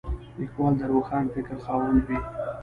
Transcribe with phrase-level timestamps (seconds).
[0.37, 2.19] لیکوال د روښان فکر خاوند وي.